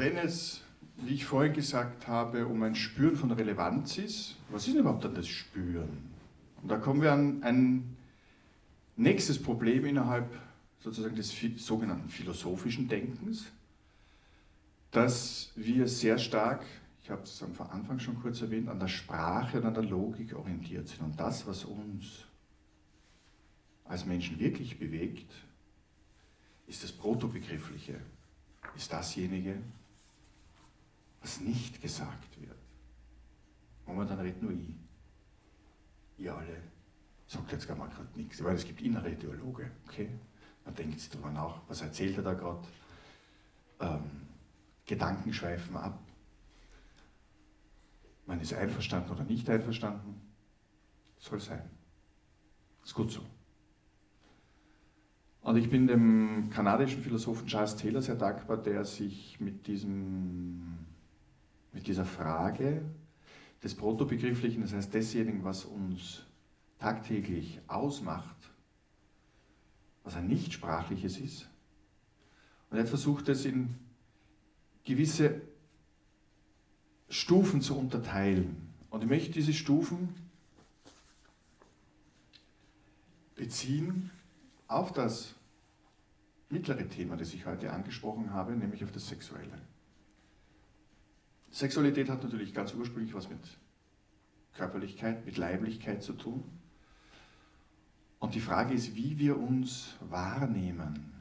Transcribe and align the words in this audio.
wenn 0.00 0.16
es, 0.16 0.62
wie 0.96 1.14
ich 1.14 1.26
vorhin 1.26 1.52
gesagt 1.52 2.08
habe, 2.08 2.46
um 2.46 2.62
ein 2.62 2.74
Spüren 2.74 3.16
von 3.16 3.30
Relevanz 3.30 3.98
ist, 3.98 4.36
was 4.48 4.66
ist 4.66 4.72
denn 4.72 4.80
überhaupt 4.80 5.04
dann 5.04 5.14
das 5.14 5.28
Spüren? 5.28 6.10
Und 6.62 6.70
da 6.70 6.78
kommen 6.78 7.02
wir 7.02 7.12
an 7.12 7.42
ein 7.42 7.96
nächstes 8.96 9.40
Problem 9.40 9.84
innerhalb 9.84 10.26
sozusagen 10.80 11.16
des 11.16 11.34
sogenannten 11.58 12.08
philosophischen 12.08 12.88
Denkens, 12.88 13.44
dass 14.90 15.52
wir 15.54 15.86
sehr 15.86 16.16
stark, 16.16 16.64
ich 17.02 17.10
habe 17.10 17.22
es 17.22 17.42
am 17.42 17.52
Anfang 17.70 17.98
schon 17.98 18.18
kurz 18.20 18.40
erwähnt, 18.40 18.70
an 18.70 18.80
der 18.80 18.88
Sprache 18.88 19.58
und 19.58 19.66
an 19.66 19.74
der 19.74 19.82
Logik 19.82 20.34
orientiert 20.34 20.88
sind. 20.88 21.02
Und 21.02 21.20
das, 21.20 21.46
was 21.46 21.66
uns 21.66 22.24
als 23.84 24.06
Menschen 24.06 24.38
wirklich 24.40 24.78
bewegt, 24.78 25.30
ist 26.66 26.82
das 26.82 26.90
Protobegriffliche, 26.90 28.00
ist 28.74 28.90
dasjenige, 28.92 29.56
was 31.20 31.40
nicht 31.40 31.80
gesagt 31.80 32.40
wird. 32.40 32.56
Und 33.86 34.08
dann 34.08 34.20
redet 34.20 34.42
nur 34.42 34.52
ich. 34.52 34.76
Ihr 36.18 36.34
alle 36.34 36.56
sagt 37.26 37.52
jetzt 37.52 37.66
gar 37.66 37.76
mal 37.76 37.88
gerade 37.88 38.08
nichts, 38.16 38.42
weil 38.42 38.54
es 38.54 38.64
gibt 38.64 38.80
innere 38.82 39.14
Dialoge, 39.14 39.70
okay? 39.86 40.08
Man 40.64 40.74
denkt 40.74 41.00
sich 41.00 41.10
darüber 41.10 41.30
nach, 41.30 41.60
was 41.68 41.80
erzählt 41.80 42.16
er 42.16 42.22
da 42.22 42.34
gerade? 42.34 42.66
Ähm, 43.80 44.28
Gedanken 44.86 45.32
schweifen 45.32 45.76
ab. 45.76 45.98
Man 48.26 48.40
ist 48.40 48.52
einverstanden 48.52 49.10
oder 49.10 49.24
nicht 49.24 49.48
einverstanden. 49.48 50.20
Soll 51.18 51.40
sein. 51.40 51.68
Ist 52.84 52.94
gut 52.94 53.10
so. 53.10 53.20
Und 55.42 55.56
ich 55.56 55.70
bin 55.70 55.86
dem 55.86 56.50
kanadischen 56.50 57.02
Philosophen 57.02 57.46
Charles 57.46 57.76
Taylor 57.76 58.02
sehr 58.02 58.16
dankbar, 58.16 58.56
der 58.56 58.84
sich 58.84 59.40
mit, 59.40 59.66
diesem, 59.66 60.79
mit 61.72 61.86
dieser 61.86 62.04
Frage 62.04 62.82
des 63.62 63.74
Protobegrifflichen, 63.74 64.62
das 64.62 64.72
heißt 64.72 64.92
desjenigen, 64.92 65.44
was 65.44 65.64
uns 65.64 66.22
tagtäglich 66.78 67.60
ausmacht, 67.68 68.36
was 70.02 70.16
ein 70.16 70.28
Nichtsprachliches 70.28 71.18
ist. 71.18 71.48
Und 72.70 72.78
er 72.78 72.86
versucht, 72.86 73.28
es 73.28 73.44
in 73.44 73.74
gewisse 74.84 75.42
Stufen 77.08 77.60
zu 77.60 77.76
unterteilen. 77.76 78.56
Und 78.88 79.02
ich 79.02 79.08
möchte 79.08 79.32
diese 79.32 79.52
Stufen 79.52 80.14
beziehen 83.34 84.10
auf 84.68 84.92
das 84.92 85.34
mittlere 86.48 86.88
Thema, 86.88 87.16
das 87.16 87.34
ich 87.34 87.46
heute 87.46 87.72
angesprochen 87.72 88.32
habe, 88.32 88.52
nämlich 88.52 88.84
auf 88.84 88.92
das 88.92 89.08
Sexuelle. 89.08 89.69
Sexualität 91.50 92.08
hat 92.08 92.22
natürlich 92.22 92.54
ganz 92.54 92.74
ursprünglich 92.74 93.14
was 93.14 93.28
mit 93.28 93.40
Körperlichkeit, 94.54 95.26
mit 95.26 95.36
Leiblichkeit 95.36 96.02
zu 96.02 96.12
tun. 96.12 96.44
Und 98.18 98.34
die 98.34 98.40
Frage 98.40 98.74
ist, 98.74 98.94
wie 98.94 99.18
wir 99.18 99.38
uns 99.38 99.94
wahrnehmen, 100.08 101.12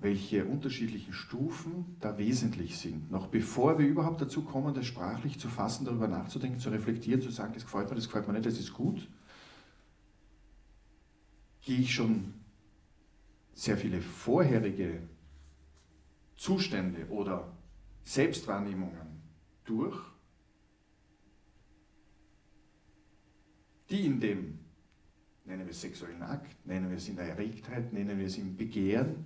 welche 0.00 0.44
unterschiedlichen 0.44 1.12
Stufen 1.12 1.96
da 2.00 2.18
wesentlich 2.18 2.78
sind. 2.78 3.10
Noch 3.10 3.28
bevor 3.28 3.78
wir 3.78 3.86
überhaupt 3.86 4.20
dazu 4.20 4.42
kommen, 4.42 4.74
das 4.74 4.86
sprachlich 4.86 5.38
zu 5.38 5.48
fassen, 5.48 5.84
darüber 5.84 6.08
nachzudenken, 6.08 6.58
zu 6.58 6.70
reflektieren, 6.70 7.22
zu 7.22 7.30
sagen, 7.30 7.54
das 7.54 7.64
gefällt 7.64 7.88
mir, 7.88 7.94
das 7.94 8.06
gefällt 8.06 8.26
mir 8.26 8.34
nicht, 8.34 8.46
das 8.46 8.58
ist 8.58 8.72
gut, 8.72 9.08
gehe 11.62 11.78
ich 11.78 11.94
schon 11.94 12.34
sehr 13.54 13.76
viele 13.76 14.00
vorherige 14.00 15.02
Zustände 16.36 17.06
oder 17.08 17.52
Selbstwahrnehmungen 18.04 19.22
durch, 19.64 19.98
die 23.90 24.06
in 24.06 24.20
dem, 24.20 24.58
nennen 25.44 25.64
wir 25.64 25.70
es 25.70 25.80
sexuellen 25.80 26.22
Akt, 26.22 26.66
nennen 26.66 26.90
wir 26.90 26.96
es 26.96 27.08
in 27.08 27.16
der 27.16 27.28
Erregtheit, 27.28 27.92
nennen 27.92 28.18
wir 28.18 28.26
es 28.26 28.38
im 28.38 28.56
Begehren, 28.56 29.24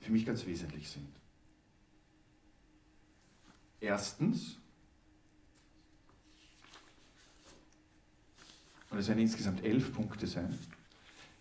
für 0.00 0.12
mich 0.12 0.24
ganz 0.24 0.46
wesentlich 0.46 0.88
sind. 0.88 1.08
Erstens, 3.80 4.58
und 8.90 8.98
es 8.98 9.08
werden 9.08 9.20
insgesamt 9.20 9.62
elf 9.64 9.92
Punkte 9.92 10.26
sein, 10.26 10.56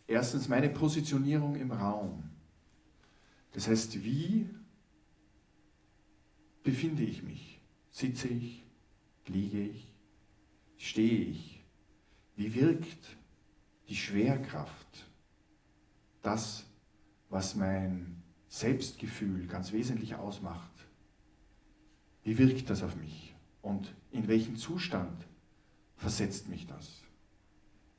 Erstens 0.07 0.47
meine 0.47 0.69
Positionierung 0.69 1.55
im 1.55 1.72
Raum. 1.72 2.23
Das 3.53 3.67
heißt, 3.67 4.03
wie 4.03 4.49
befinde 6.65 7.03
ich 7.03 7.23
mich? 7.23 7.61
Sitze 7.91 8.27
ich? 8.27 8.65
Liege 9.27 9.61
ich? 9.61 9.93
Stehe 10.77 11.25
ich? 11.29 11.63
Wie 12.35 12.53
wirkt 12.53 13.15
die 13.87 13.95
Schwerkraft, 13.95 15.05
das, 16.21 16.65
was 17.29 17.55
mein 17.55 18.23
Selbstgefühl 18.49 19.47
ganz 19.47 19.71
wesentlich 19.71 20.15
ausmacht? 20.15 20.71
Wie 22.23 22.37
wirkt 22.37 22.69
das 22.69 22.83
auf 22.83 22.95
mich? 22.95 23.35
Und 23.61 23.93
in 24.11 24.27
welchen 24.27 24.57
Zustand 24.57 25.23
versetzt 25.95 26.49
mich 26.49 26.65
das? 26.65 27.03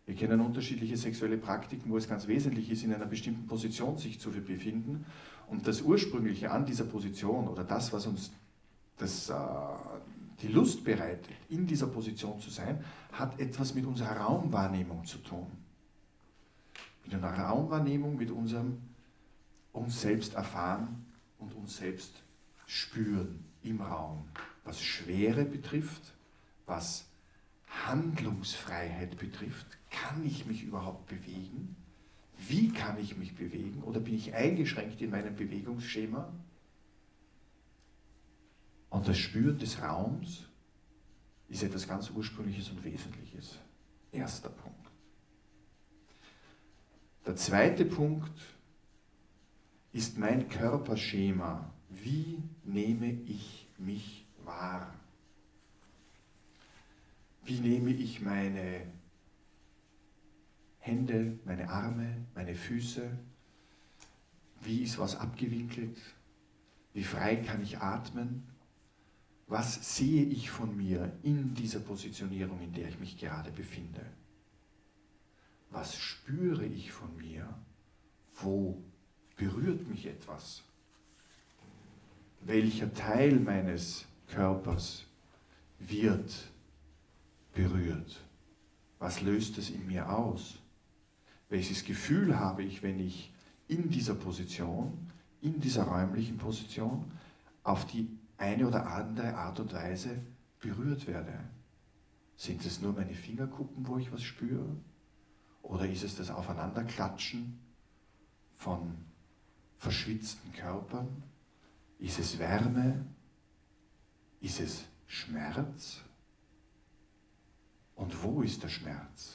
Wir 0.06 0.16
kennen 0.16 0.40
unterschiedliche 0.40 0.96
sexuelle 0.96 1.38
Praktiken, 1.38 1.90
wo 1.90 1.96
es 1.96 2.08
ganz 2.08 2.26
wesentlich 2.26 2.70
ist, 2.70 2.82
in 2.82 2.92
einer 2.92 3.06
bestimmten 3.06 3.46
Position 3.46 3.96
sich 3.96 4.20
zu 4.20 4.30
befinden. 4.30 5.06
Und 5.48 5.66
das 5.66 5.82
Ursprüngliche 5.82 6.50
an 6.50 6.66
dieser 6.66 6.84
Position 6.84 7.48
oder 7.48 7.64
das, 7.64 7.92
was 7.92 8.06
uns 8.06 8.32
das, 8.98 9.30
äh, 9.30 9.34
die 10.42 10.48
Lust 10.48 10.84
bereitet, 10.84 11.34
in 11.48 11.66
dieser 11.66 11.86
Position 11.86 12.40
zu 12.40 12.50
sein, 12.50 12.84
hat 13.12 13.38
etwas 13.40 13.74
mit 13.74 13.86
unserer 13.86 14.16
Raumwahrnehmung 14.16 15.04
zu 15.04 15.18
tun. 15.18 15.46
Mit 17.04 17.14
einer 17.14 17.32
Raumwahrnehmung, 17.32 18.16
mit 18.16 18.30
unserem 18.30 18.78
uns 19.72 20.00
selbst 20.00 20.34
erfahren 20.34 21.04
und 21.38 21.54
uns 21.54 21.76
selbst 21.76 22.12
spüren 22.66 23.44
im 23.62 23.80
Raum. 23.80 24.24
Was 24.64 24.82
Schwere 24.82 25.44
betrifft, 25.44 26.14
was 26.64 27.06
Handlungsfreiheit 27.86 29.18
betrifft, 29.18 29.66
kann 29.90 30.24
ich 30.24 30.46
mich 30.46 30.64
überhaupt 30.64 31.06
bewegen? 31.06 31.76
Wie 32.48 32.70
kann 32.70 32.98
ich 32.98 33.16
mich 33.16 33.34
bewegen? 33.34 33.82
Oder 33.84 34.00
bin 34.00 34.14
ich 34.14 34.34
eingeschränkt 34.34 35.00
in 35.00 35.10
meinem 35.10 35.36
Bewegungsschema? 35.36 36.32
Und 38.96 39.06
das 39.06 39.18
Spüren 39.18 39.58
des 39.58 39.82
Raums 39.82 40.46
ist 41.50 41.62
etwas 41.62 41.86
ganz 41.86 42.08
Ursprüngliches 42.08 42.70
und 42.70 42.82
Wesentliches. 42.82 43.58
Erster 44.10 44.48
Punkt. 44.48 44.90
Der 47.26 47.36
zweite 47.36 47.84
Punkt 47.84 48.32
ist 49.92 50.16
mein 50.16 50.48
Körperschema. 50.48 51.70
Wie 51.90 52.42
nehme 52.64 53.12
ich 53.26 53.68
mich 53.76 54.24
wahr? 54.46 54.94
Wie 57.44 57.60
nehme 57.60 57.90
ich 57.90 58.22
meine 58.22 58.80
Hände, 60.78 61.38
meine 61.44 61.68
Arme, 61.68 62.24
meine 62.34 62.54
Füße? 62.54 63.10
Wie 64.62 64.84
ist 64.84 64.98
was 64.98 65.16
abgewinkelt? 65.16 65.98
Wie 66.94 67.04
frei 67.04 67.36
kann 67.36 67.62
ich 67.62 67.76
atmen? 67.76 68.55
Was 69.48 69.96
sehe 69.96 70.24
ich 70.24 70.50
von 70.50 70.76
mir 70.76 71.16
in 71.22 71.54
dieser 71.54 71.78
Positionierung, 71.78 72.60
in 72.60 72.72
der 72.72 72.88
ich 72.88 72.98
mich 72.98 73.16
gerade 73.16 73.52
befinde? 73.52 74.04
Was 75.70 75.96
spüre 75.96 76.64
ich 76.64 76.90
von 76.90 77.16
mir? 77.16 77.48
Wo 78.34 78.82
berührt 79.36 79.86
mich 79.88 80.06
etwas? 80.06 80.64
Welcher 82.40 82.92
Teil 82.92 83.38
meines 83.38 84.04
Körpers 84.28 85.04
wird 85.78 86.50
berührt? 87.54 88.20
Was 88.98 89.20
löst 89.20 89.58
es 89.58 89.70
in 89.70 89.86
mir 89.86 90.10
aus? 90.10 90.58
Welches 91.48 91.84
Gefühl 91.84 92.38
habe 92.38 92.64
ich, 92.64 92.82
wenn 92.82 92.98
ich 92.98 93.32
in 93.68 93.90
dieser 93.90 94.14
Position, 94.14 95.10
in 95.40 95.60
dieser 95.60 95.84
räumlichen 95.84 96.36
Position 96.36 97.04
auf 97.62 97.86
die 97.86 98.08
eine 98.38 98.66
oder 98.66 98.86
andere 98.86 99.34
Art 99.34 99.60
und 99.60 99.72
Weise 99.72 100.20
berührt 100.60 101.06
werde? 101.06 101.38
Sind 102.36 102.64
es 102.64 102.80
nur 102.80 102.92
meine 102.92 103.14
Fingerkuppen, 103.14 103.86
wo 103.86 103.96
ich 103.98 104.12
was 104.12 104.22
spüre? 104.22 104.76
Oder 105.62 105.88
ist 105.88 106.04
es 106.04 106.16
das 106.16 106.30
Aufeinanderklatschen 106.30 107.58
von 108.54 108.94
verschwitzten 109.78 110.52
Körpern? 110.52 111.22
Ist 111.98 112.18
es 112.18 112.38
Wärme? 112.38 113.06
Ist 114.40 114.60
es 114.60 114.84
Schmerz? 115.06 116.02
Und 117.94 118.22
wo 118.22 118.42
ist 118.42 118.62
der 118.62 118.68
Schmerz? 118.68 119.34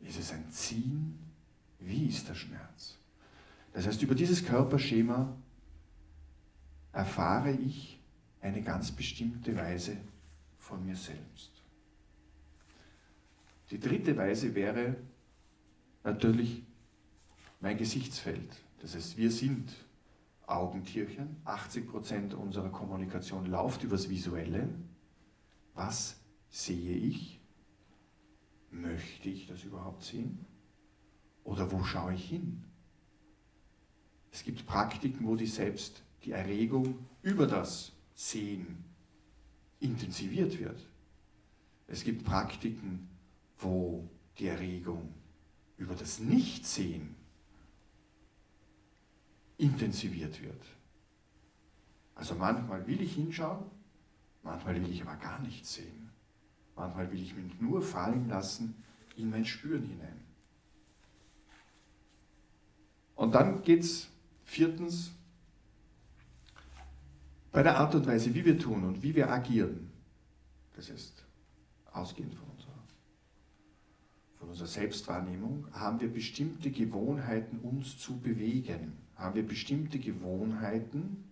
Ist 0.00 0.18
es 0.18 0.32
ein 0.32 0.50
Ziehen? 0.50 1.18
Wie 1.78 2.06
ist 2.06 2.28
der 2.28 2.34
Schmerz? 2.34 2.96
Das 3.72 3.86
heißt, 3.86 4.02
über 4.02 4.14
dieses 4.14 4.44
Körperschema 4.44 5.36
erfahre 6.92 7.52
ich 7.52 7.97
eine 8.40 8.62
ganz 8.62 8.92
bestimmte 8.92 9.56
Weise 9.56 9.96
von 10.58 10.84
mir 10.84 10.96
selbst. 10.96 11.50
Die 13.70 13.80
dritte 13.80 14.16
Weise 14.16 14.54
wäre 14.54 14.96
natürlich 16.04 16.62
mein 17.60 17.76
Gesichtsfeld. 17.76 18.48
Das 18.80 18.94
heißt, 18.94 19.16
wir 19.16 19.30
sind 19.30 19.74
Augentierchen. 20.46 21.36
80% 21.44 22.34
unserer 22.34 22.70
Kommunikation 22.70 23.46
läuft 23.46 23.82
übers 23.82 24.08
Visuelle. 24.08 24.68
Was 25.74 26.18
sehe 26.48 26.96
ich? 26.96 27.40
Möchte 28.70 29.28
ich 29.28 29.46
das 29.46 29.64
überhaupt 29.64 30.02
sehen? 30.02 30.46
Oder 31.44 31.70
wo 31.70 31.82
schaue 31.82 32.14
ich 32.14 32.28
hin? 32.28 32.64
Es 34.30 34.44
gibt 34.44 34.66
Praktiken, 34.66 35.26
wo 35.26 35.36
die 35.36 35.46
selbst 35.46 36.02
die 36.24 36.32
Erregung 36.32 37.06
über 37.22 37.46
das 37.46 37.92
Sehen 38.20 38.84
intensiviert 39.78 40.58
wird. 40.58 40.84
Es 41.86 42.02
gibt 42.02 42.24
Praktiken, 42.24 43.08
wo 43.58 44.10
die 44.36 44.48
Erregung 44.48 45.14
über 45.76 45.94
das 45.94 46.18
Nichtsehen 46.18 47.14
intensiviert 49.56 50.42
wird. 50.42 50.60
Also 52.16 52.34
manchmal 52.34 52.84
will 52.88 53.00
ich 53.00 53.14
hinschauen, 53.14 53.64
manchmal 54.42 54.74
will 54.74 54.90
ich 54.90 55.00
aber 55.02 55.14
gar 55.14 55.38
nichts 55.38 55.74
sehen. 55.74 56.10
Manchmal 56.74 57.12
will 57.12 57.22
ich 57.22 57.36
mich 57.36 57.60
nur 57.60 57.82
fallen 57.82 58.28
lassen 58.28 58.82
in 59.14 59.30
mein 59.30 59.44
Spüren 59.44 59.84
hinein. 59.84 60.24
Und 63.14 63.36
dann 63.36 63.62
geht 63.62 63.84
es 63.84 64.08
viertens 64.42 65.12
bei 67.52 67.62
der 67.62 67.78
Art 67.78 67.94
und 67.94 68.06
Weise, 68.06 68.34
wie 68.34 68.44
wir 68.44 68.58
tun 68.58 68.84
und 68.84 69.02
wie 69.02 69.14
wir 69.14 69.30
agieren. 69.30 69.90
Das 70.74 70.88
ist 70.90 71.24
ausgehend 71.92 72.34
von 72.34 72.48
unserer, 72.50 72.84
von 74.38 74.48
unserer 74.50 74.68
Selbstwahrnehmung, 74.68 75.66
haben 75.72 76.00
wir 76.00 76.12
bestimmte 76.12 76.70
Gewohnheiten, 76.70 77.58
uns 77.58 77.98
zu 77.98 78.18
bewegen. 78.18 78.98
Haben 79.16 79.34
wir 79.34 79.46
bestimmte 79.46 79.98
Gewohnheiten, 79.98 81.24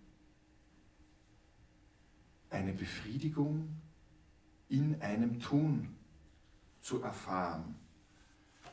eine 2.49 2.73
Befriedigung 2.73 3.69
in 4.69 5.01
einem 5.01 5.39
Tun 5.39 5.95
zu 6.81 7.01
erfahren. 7.01 7.75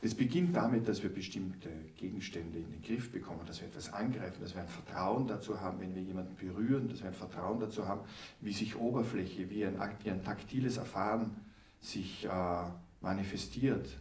Es 0.05 0.13
beginnt 0.13 0.55
damit, 0.55 0.87
dass 0.87 1.01
wir 1.01 1.09
bestimmte 1.09 1.67
Gegenstände 1.97 2.59
in 2.59 2.69
den 2.69 2.83
Griff 2.83 3.11
bekommen, 3.11 3.39
dass 3.47 3.59
wir 3.59 3.67
etwas 3.67 3.91
angreifen, 3.91 4.39
dass 4.39 4.53
wir 4.53 4.61
ein 4.61 4.67
Vertrauen 4.67 5.25
dazu 5.25 5.59
haben, 5.59 5.79
wenn 5.79 5.95
wir 5.95 6.03
jemanden 6.03 6.35
berühren, 6.35 6.87
dass 6.87 6.99
wir 7.01 7.07
ein 7.07 7.15
Vertrauen 7.15 7.59
dazu 7.59 7.87
haben, 7.87 8.01
wie 8.39 8.53
sich 8.53 8.75
Oberfläche, 8.75 9.49
wie 9.49 9.65
ein, 9.65 9.79
wie 10.03 10.11
ein 10.11 10.23
taktiles 10.23 10.77
Erfahren 10.77 11.31
sich 11.81 12.23
äh, 12.23 12.29
manifestiert, 13.01 13.97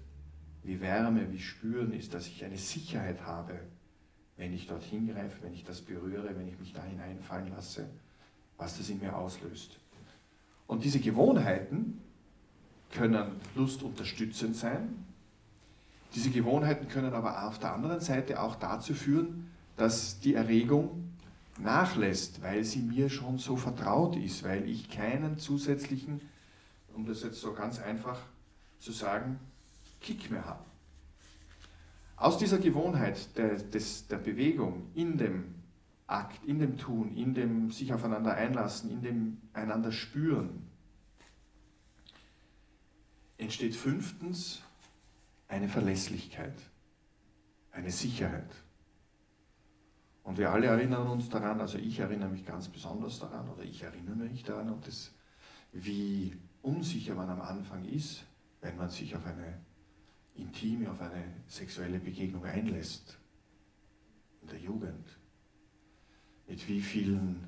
wie 0.63 0.79
Wärme, 0.83 1.33
wie 1.33 1.39
Spüren 1.39 1.95
ist, 1.95 2.13
dass 2.13 2.27
ich 2.27 2.45
eine 2.45 2.59
Sicherheit 2.59 3.23
habe, 3.23 3.59
wenn 4.37 4.53
ich 4.53 4.67
dort 4.67 4.83
hingreife, 4.83 5.43
wenn 5.43 5.55
ich 5.55 5.65
das 5.65 5.81
berühre, 5.81 6.37
wenn 6.37 6.49
ich 6.49 6.61
mich 6.61 6.75
da 6.75 6.85
hineinfallen 6.85 7.49
lasse, 7.49 7.89
was 8.59 8.77
das 8.77 8.91
in 8.91 9.01
mir 9.01 9.17
auslöst. 9.17 9.79
Und 10.67 10.85
diese 10.85 11.01
Gewohnheiten 11.01 12.03
können 12.93 13.41
lustunterstützend 13.55 14.55
sein. 14.55 15.14
Diese 16.15 16.31
Gewohnheiten 16.31 16.89
können 16.89 17.13
aber 17.13 17.45
auf 17.45 17.59
der 17.59 17.75
anderen 17.75 18.01
Seite 18.01 18.41
auch 18.41 18.55
dazu 18.55 18.95
führen, 18.95 19.51
dass 19.77 20.21
die 20.21 20.35
Erregung 20.35 21.13
nachlässt, 21.59 22.43
weil 22.43 22.65
sie 22.65 22.81
mir 22.81 23.11
schon 23.11 23.39
so 23.39 23.57
vertraut 23.57 24.17
ist, 24.17 24.45
weil 24.45 24.69
ich 24.69 24.89
keinen 24.89 25.39
zusätzlichen, 25.39 26.21
um 26.95 27.05
das 27.05 27.23
jetzt 27.23 27.41
so 27.41 27.53
ganz 27.53 27.81
einfach 27.81 28.21
zu 28.79 28.93
sagen, 28.93 29.41
Kick 30.01 30.31
mehr 30.31 30.45
habe. 30.45 30.65
Aus 32.17 32.39
dieser 32.39 32.59
Gewohnheit 32.59 33.37
der, 33.37 33.57
des, 33.57 34.07
der 34.07 34.19
Bewegung 34.19 34.91
in 34.95 35.19
dem 35.19 35.55
Akt, 36.07 36.45
in 36.45 36.59
dem 36.59 36.77
Tun, 36.77 37.17
in 37.17 37.35
dem 37.35 37.71
sich 37.71 37.93
aufeinander 37.93 38.35
einlassen, 38.35 38.91
in 38.91 39.03
dem 39.03 39.39
einander 39.53 39.91
spüren, 39.91 40.69
entsteht 43.37 43.75
fünftens 43.75 44.64
eine 45.55 45.69
Verlässlichkeit, 45.69 46.57
eine 47.71 47.93
Sicherheit. 47.93 48.51
Und 50.25 50.37
wir 50.37 50.51
alle 50.51 50.67
erinnern 50.67 51.07
uns 51.07 51.29
daran, 51.29 51.61
also 51.61 51.79
ich 51.79 52.01
erinnere 52.01 52.31
mich 52.31 52.45
ganz 52.45 52.69
besonders 52.69 53.21
daran, 53.21 53.49
oder 53.49 53.63
ich 53.63 53.81
erinnere 53.81 54.17
mich 54.17 54.43
daran, 54.43 54.71
und 54.71 54.85
das, 54.85 55.15
wie 55.71 56.37
unsicher 56.63 57.15
man 57.15 57.31
am 57.31 57.41
Anfang 57.41 57.85
ist, 57.85 58.25
wenn 58.63 58.77
man 58.77 58.89
sich 58.89 59.15
auf 59.15 59.25
eine 59.27 59.61
intime, 60.35 60.91
auf 60.91 61.01
eine 61.01 61.23
sexuelle 61.47 62.01
Begegnung 62.01 62.45
einlässt. 62.45 63.17
In 64.43 64.49
der 64.49 64.59
Jugend. 64.59 65.07
Mit 66.49 66.69
wie 66.69 66.81
vielen 66.81 67.47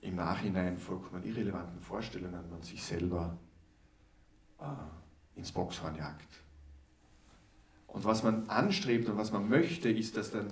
im 0.00 0.16
Nachhinein 0.16 0.76
vollkommen 0.76 1.22
irrelevanten 1.22 1.80
Vorstellungen 1.80 2.50
man 2.50 2.62
sich 2.62 2.82
selber 2.82 3.38
ins 5.38 5.52
Boxhorn 5.52 5.96
jagt. 5.96 6.28
Und 7.86 8.04
was 8.04 8.22
man 8.22 8.48
anstrebt 8.50 9.08
und 9.08 9.16
was 9.16 9.32
man 9.32 9.48
möchte, 9.48 9.88
ist, 9.88 10.16
dass 10.16 10.30
dann 10.30 10.48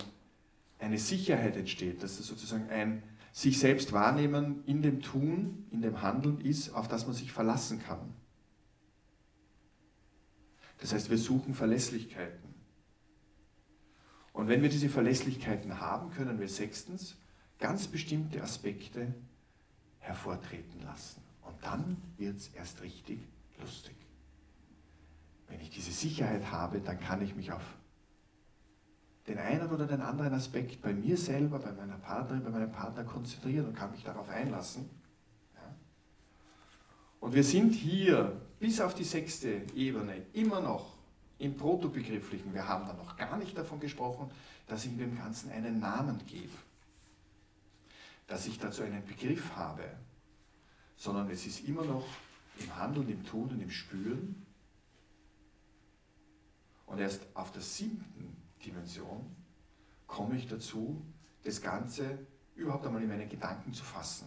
eine 0.78 0.98
Sicherheit 0.98 1.56
entsteht, 1.56 2.02
dass 2.02 2.16
das 2.16 2.26
sozusagen 2.26 2.70
ein 2.70 3.02
sich 3.32 3.58
selbst 3.58 3.92
wahrnehmen 3.92 4.62
in 4.64 4.80
dem 4.80 5.02
Tun, 5.02 5.66
in 5.70 5.82
dem 5.82 6.00
Handeln 6.00 6.40
ist, 6.40 6.70
auf 6.70 6.88
das 6.88 7.06
man 7.06 7.14
sich 7.14 7.32
verlassen 7.32 7.82
kann. 7.82 8.14
Das 10.78 10.94
heißt, 10.94 11.10
wir 11.10 11.18
suchen 11.18 11.54
Verlässlichkeiten. 11.54 12.54
Und 14.32 14.48
wenn 14.48 14.62
wir 14.62 14.68
diese 14.68 14.88
Verlässlichkeiten 14.88 15.80
haben, 15.80 16.10
können 16.10 16.40
wir 16.40 16.48
sechstens 16.48 17.16
ganz 17.58 17.88
bestimmte 17.88 18.42
Aspekte 18.42 19.14
hervortreten 19.98 20.82
lassen. 20.82 21.22
Und 21.42 21.54
dann 21.62 21.96
wird 22.16 22.36
es 22.36 22.48
erst 22.48 22.82
richtig 22.82 23.18
lustig. 23.60 23.96
Wenn 25.48 25.60
ich 25.60 25.70
diese 25.70 25.92
Sicherheit 25.92 26.50
habe, 26.50 26.80
dann 26.80 26.98
kann 27.00 27.22
ich 27.22 27.36
mich 27.36 27.52
auf 27.52 27.62
den 29.26 29.38
einen 29.38 29.70
oder 29.70 29.86
den 29.86 30.00
anderen 30.00 30.34
Aspekt 30.34 30.80
bei 30.82 30.92
mir 30.92 31.16
selber, 31.16 31.58
bei 31.58 31.72
meiner 31.72 31.98
Partnerin, 31.98 32.44
bei 32.44 32.50
meinem 32.50 32.72
Partner 32.72 33.04
konzentrieren 33.04 33.66
und 33.66 33.74
kann 33.74 33.90
mich 33.90 34.04
darauf 34.04 34.28
einlassen. 34.28 34.88
Ja. 35.54 35.74
Und 37.20 37.34
wir 37.34 37.42
sind 37.42 37.74
hier 37.74 38.40
bis 38.58 38.80
auf 38.80 38.94
die 38.94 39.04
sechste 39.04 39.62
Ebene 39.74 40.22
immer 40.32 40.60
noch 40.60 40.96
im 41.38 41.56
Protobegrifflichen. 41.56 42.54
Wir 42.54 42.66
haben 42.66 42.86
da 42.86 42.94
noch 42.94 43.16
gar 43.16 43.36
nicht 43.36 43.56
davon 43.58 43.80
gesprochen, 43.80 44.30
dass 44.66 44.84
ich 44.84 44.96
dem 44.96 45.16
Ganzen 45.16 45.50
einen 45.50 45.80
Namen 45.80 46.20
gebe, 46.26 46.52
dass 48.26 48.46
ich 48.46 48.58
dazu 48.58 48.82
einen 48.82 49.04
Begriff 49.04 49.54
habe, 49.54 49.84
sondern 50.96 51.30
es 51.30 51.46
ist 51.46 51.68
immer 51.68 51.84
noch 51.84 52.06
im 52.58 52.74
Handeln, 52.76 53.08
im 53.10 53.24
Tun 53.24 53.50
und 53.50 53.60
im 53.60 53.70
Spüren. 53.70 54.45
Und 56.86 56.98
erst 56.98 57.26
auf 57.34 57.52
der 57.52 57.62
siebten 57.62 58.36
Dimension 58.64 59.26
komme 60.06 60.36
ich 60.36 60.46
dazu, 60.46 61.02
das 61.44 61.60
Ganze 61.60 62.18
überhaupt 62.54 62.86
einmal 62.86 63.02
in 63.02 63.08
meine 63.08 63.26
Gedanken 63.26 63.72
zu 63.72 63.84
fassen. 63.84 64.26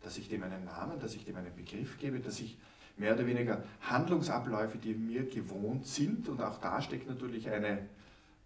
Dass 0.00 0.18
ich 0.18 0.28
dem 0.28 0.42
einen 0.42 0.64
Namen, 0.64 0.98
dass 0.98 1.14
ich 1.14 1.24
dem 1.24 1.36
einen 1.36 1.54
Begriff 1.54 1.98
gebe, 1.98 2.20
dass 2.20 2.40
ich 2.40 2.58
mehr 2.96 3.14
oder 3.14 3.26
weniger 3.26 3.64
Handlungsabläufe, 3.80 4.78
die 4.78 4.94
mir 4.94 5.26
gewohnt 5.26 5.86
sind, 5.86 6.28
und 6.28 6.40
auch 6.40 6.58
da 6.58 6.80
steckt 6.80 7.08
natürlich 7.08 7.48
eine, 7.48 7.88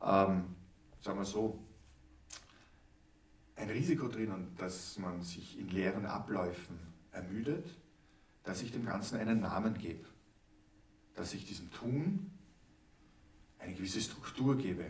ähm, 0.03 0.45
sagen 1.01 1.19
wir 1.19 1.25
so, 1.25 1.59
ein 3.57 3.71
Risiko 3.71 4.07
drinnen, 4.09 4.55
dass 4.57 4.99
man 4.99 5.23
sich 5.23 5.59
in 5.59 5.69
leeren 5.69 6.07
Abläufen 6.07 6.79
ermüdet, 7.11 7.67
dass 8.45 8.63
ich 8.63 8.71
dem 8.71 8.87
Ganzen 8.87 9.19
einen 9.19 9.41
Namen 9.41 9.77
gebe, 9.77 10.07
dass 11.15 11.35
ich 11.35 11.45
diesem 11.45 11.71
Tun 11.73 12.31
eine 13.59 13.75
gewisse 13.75 14.01
Struktur 14.01 14.57
gebe. 14.57 14.87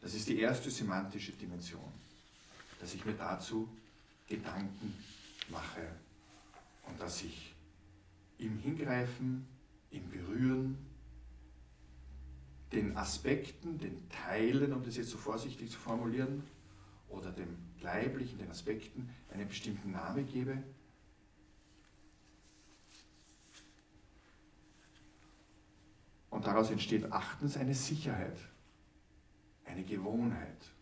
Das 0.00 0.14
ist 0.14 0.28
die 0.28 0.38
erste 0.38 0.70
semantische 0.70 1.32
Dimension, 1.32 1.92
dass 2.80 2.94
ich 2.94 3.04
mir 3.04 3.14
dazu 3.14 3.68
Gedanken 4.28 4.94
mache 5.50 5.88
und 6.86 7.00
dass 7.00 7.22
ich 7.22 7.54
im 8.38 8.58
Hingreifen, 8.58 9.46
im 9.90 10.08
Berühren, 10.10 10.78
den 12.72 12.96
Aspekten, 12.96 13.78
den 13.78 14.08
Teilen, 14.10 14.72
um 14.72 14.84
das 14.84 14.96
jetzt 14.96 15.10
so 15.10 15.16
vorsichtig 15.16 15.70
zu 15.70 15.78
formulieren, 15.78 16.42
oder 17.08 17.32
dem 17.32 17.56
Leiblichen, 17.80 18.38
den 18.38 18.50
Aspekten 18.50 19.08
einen 19.32 19.48
bestimmten 19.48 19.92
Namen 19.92 20.26
gebe. 20.26 20.62
Und 26.38 26.46
daraus 26.46 26.70
entsteht 26.70 27.10
achtens 27.10 27.56
eine 27.56 27.74
Sicherheit. 27.74 28.38
eine 29.64 29.82
Gewohnheit. 29.82 30.72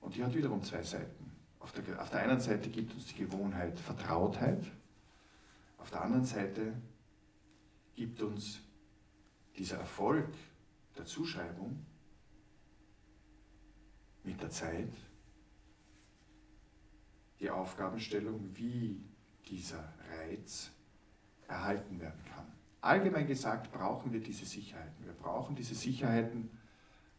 Und 0.00 0.16
die 0.16 0.24
hat 0.24 0.34
wiederum 0.34 0.62
zwei 0.62 0.82
Seiten. 0.82 1.30
Auf 1.58 1.72
der, 1.72 2.00
auf 2.00 2.08
der 2.08 2.20
einen 2.20 2.40
Seite 2.40 2.70
gibt 2.70 2.94
uns 2.94 3.04
die 3.08 3.26
Gewohnheit 3.26 3.78
Vertrautheit, 3.78 4.64
auf 5.76 5.90
der 5.90 6.00
anderen 6.00 6.24
Seite 6.24 6.72
gibt 7.94 8.22
uns 8.22 8.60
dieser 9.58 9.80
Erfolg 9.80 10.32
der 10.96 11.04
Zuschreibung 11.04 11.84
mit 14.24 14.40
der 14.40 14.48
Zeit 14.48 14.94
die 17.38 17.50
Aufgabenstellung, 17.50 18.48
wie 18.54 19.04
dieser 19.46 19.92
Reiz 20.10 20.70
erhalten 21.48 22.00
werden 22.00 22.24
kann. 22.34 22.57
Allgemein 22.80 23.26
gesagt 23.26 23.72
brauchen 23.72 24.12
wir 24.12 24.20
diese 24.20 24.44
Sicherheiten. 24.44 25.04
Wir 25.04 25.12
brauchen 25.12 25.56
diese 25.56 25.74
Sicherheiten, 25.74 26.50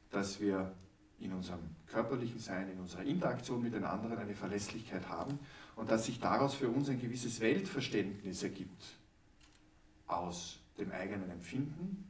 dass 0.09 0.39
wir 0.39 0.73
in 1.19 1.33
unserem 1.33 1.59
körperlichen 1.87 2.39
Sein, 2.39 2.69
in 2.69 2.79
unserer 2.79 3.03
Interaktion 3.03 3.61
mit 3.61 3.73
den 3.73 3.83
anderen 3.83 4.17
eine 4.17 4.35
Verlässlichkeit 4.35 5.07
haben 5.09 5.37
und 5.75 5.91
dass 5.91 6.05
sich 6.05 6.19
daraus 6.19 6.55
für 6.55 6.69
uns 6.69 6.89
ein 6.89 6.99
gewisses 6.99 7.41
Weltverständnis 7.41 8.41
ergibt 8.43 8.83
aus 10.07 10.59
dem 10.77 10.91
eigenen 10.91 11.29
Empfinden, 11.29 12.05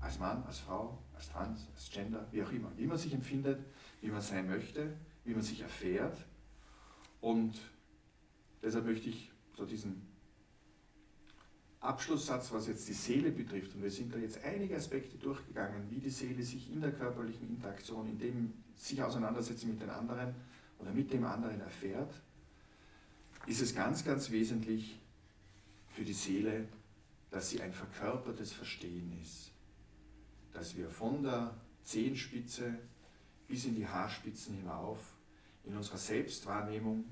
als 0.00 0.18
Mann, 0.18 0.42
als 0.44 0.58
Frau, 0.58 0.98
als 1.14 1.30
Trans, 1.30 1.66
als 1.74 1.90
Gender, 1.90 2.26
wie 2.30 2.42
auch 2.42 2.50
immer, 2.50 2.70
wie 2.76 2.86
man 2.86 2.98
sich 2.98 3.14
empfindet, 3.14 3.64
wie 4.00 4.10
man 4.10 4.20
sein 4.20 4.48
möchte, 4.48 4.94
wie 5.24 5.32
man 5.32 5.42
sich 5.42 5.60
erfährt. 5.60 6.26
Und 7.20 7.58
deshalb 8.62 8.84
möchte 8.84 9.08
ich 9.08 9.30
so 9.56 9.64
diesen 9.64 10.11
Abschlusssatz, 11.82 12.52
was 12.52 12.68
jetzt 12.68 12.88
die 12.88 12.92
Seele 12.92 13.32
betrifft, 13.32 13.74
und 13.74 13.82
wir 13.82 13.90
sind 13.90 14.14
da 14.14 14.18
jetzt 14.18 14.42
einige 14.44 14.76
Aspekte 14.76 15.16
durchgegangen, 15.18 15.90
wie 15.90 15.98
die 15.98 16.10
Seele 16.10 16.42
sich 16.44 16.70
in 16.70 16.80
der 16.80 16.92
körperlichen 16.92 17.48
Interaktion, 17.48 18.08
in 18.08 18.18
dem 18.18 18.52
sich 18.76 19.02
auseinandersetzen 19.02 19.68
mit 19.68 19.82
den 19.82 19.90
anderen 19.90 20.34
oder 20.78 20.92
mit 20.92 21.12
dem 21.12 21.24
anderen 21.24 21.60
erfährt, 21.60 22.14
ist 23.46 23.60
es 23.60 23.74
ganz, 23.74 24.04
ganz 24.04 24.30
wesentlich 24.30 25.00
für 25.88 26.04
die 26.04 26.12
Seele, 26.12 26.68
dass 27.30 27.50
sie 27.50 27.60
ein 27.60 27.72
verkörpertes 27.72 28.52
Verstehen 28.52 29.18
ist. 29.20 29.50
Dass 30.52 30.76
wir 30.76 30.88
von 30.88 31.22
der 31.22 31.52
Zehenspitze 31.82 32.78
bis 33.48 33.64
in 33.64 33.74
die 33.74 33.88
Haarspitzen 33.88 34.54
hinauf 34.54 35.00
in 35.64 35.76
unserer 35.76 35.98
Selbstwahrnehmung 35.98 37.04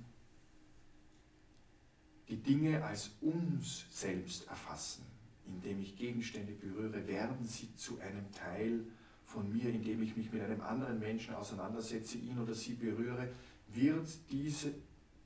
die 2.30 2.37
Dinge 2.37 2.82
als 2.84 3.10
uns 3.20 3.87
selbst 3.90 4.46
erfassen. 4.49 5.04
Indem 5.46 5.80
ich 5.80 5.96
Gegenstände 5.96 6.52
berühre, 6.52 7.06
werden 7.08 7.44
sie 7.44 7.75
zu 7.75 7.99
einem 7.99 8.30
Teil 8.32 8.84
von 9.25 9.52
mir, 9.52 9.70
indem 9.70 10.02
ich 10.02 10.16
mich 10.16 10.32
mit 10.32 10.42
einem 10.42 10.60
anderen 10.60 11.00
Menschen 11.00 11.34
auseinandersetze, 11.34 12.18
ihn 12.18 12.38
oder 12.38 12.54
sie 12.54 12.75
berühre, 12.75 13.28
wird 13.68 14.08
diese, 14.30 14.72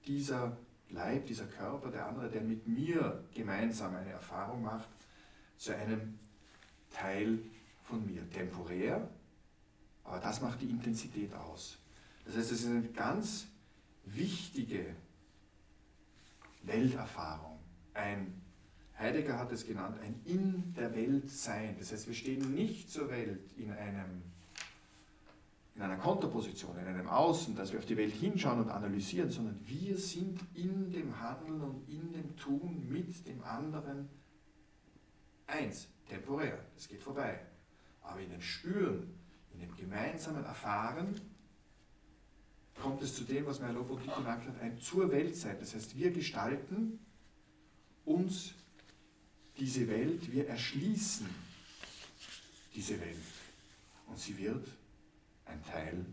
dieser 0.07 0.57
Leib, 0.91 1.27
dieser 1.27 1.47
Körper, 1.47 1.91
der 1.91 2.07
andere, 2.07 2.31
der 2.31 2.41
mit 2.41 2.67
mir 2.67 3.23
gemeinsam 3.35 3.95
eine 3.95 4.11
Erfahrung 4.11 4.63
macht, 4.63 4.89
zu 5.59 5.77
einem 5.77 6.19
Teil 6.91 7.39
von 7.83 8.05
mir. 8.07 8.29
Temporär, 8.31 9.09
aber 10.05 10.19
das 10.21 10.41
macht 10.41 10.61
die 10.63 10.71
Intensität 10.71 11.35
aus. 11.35 11.79
Das 12.25 12.37
heißt, 12.37 12.53
es 12.53 12.61
ist 12.63 12.69
eine 12.69 12.89
ganz 12.89 13.47
wichtige 14.05 14.95
Welterfahrung. 16.67 17.59
Ein, 17.95 18.41
Heidegger 18.99 19.39
hat 19.39 19.53
es 19.53 19.67
genannt, 19.67 19.99
ein 20.03 20.21
in 20.25 20.75
der 20.75 20.95
Welt 20.95 21.31
sein. 21.31 21.77
Das 21.79 21.93
heißt, 21.93 22.07
wir 22.07 22.15
stehen 22.15 22.55
nicht 22.55 22.91
zur 22.91 23.11
Welt 23.11 23.53
in, 23.57 23.73
einem, 23.73 24.23
in 25.75 25.83
einer 25.83 25.97
Konterposition, 25.97 26.77
in 26.79 26.87
einem 26.87 27.09
Außen, 27.09 27.57
dass 27.57 27.73
wir 27.73 27.79
auf 27.79 27.87
die 27.87 27.97
Welt 27.97 28.15
hinschauen 28.15 28.61
und 28.61 28.71
analysieren, 28.71 29.31
sondern 29.31 29.59
wir 29.67 29.99
sind 29.99 30.41
in 30.55 30.91
dem 30.91 31.21
Handeln 31.21 31.61
und 31.61 31.89
in 31.89 32.13
dem 32.13 32.37
Tun 32.37 32.87
mit 32.89 33.27
dem 33.27 33.43
anderen 33.43 34.09
eins, 35.47 35.89
temporär, 36.09 36.59
das 36.75 36.89
geht 36.89 37.03
vorbei. 37.03 37.41
Aber 38.03 38.21
in 38.21 38.31
dem 38.31 38.41
Spüren, 38.41 39.15
in 39.53 39.61
dem 39.61 39.75
gemeinsamen 39.77 40.45
Erfahren, 40.45 41.21
kommt 42.81 43.03
es 43.03 43.15
zu 43.15 43.25
dem, 43.25 43.47
was 43.47 43.61
Merleau-Ponty 43.61 44.07
genannt 44.07 44.27
hat, 44.47 44.61
ein 44.61 44.79
zur 44.81 45.11
Welt 45.11 45.37
sein. 45.37 45.57
Das 45.61 45.75
heißt, 45.75 45.97
wir 45.97 46.11
gestalten 46.11 46.99
uns 48.05 48.55
diese 49.59 49.89
Welt, 49.89 50.33
wir 50.33 50.49
erschließen 50.49 51.27
diese 52.75 53.01
Welt 53.01 53.17
und 54.07 54.19
sie 54.19 54.37
wird 54.39 54.67
ein 55.47 55.63
Teil 55.65 56.05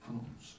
von 0.00 0.20
uns. 0.20 0.56